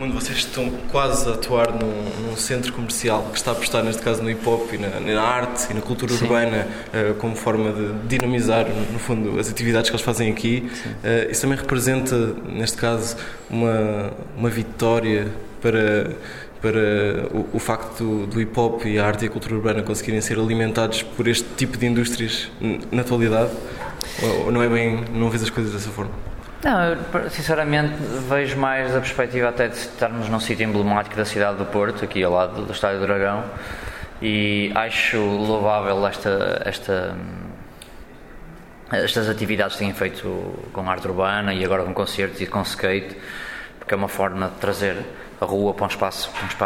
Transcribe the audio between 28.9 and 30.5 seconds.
a perspectiva até de estarmos num